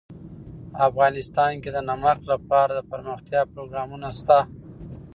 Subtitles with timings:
[0.87, 4.39] افغانستان کې د نمک لپاره دپرمختیا پروګرامونه شته.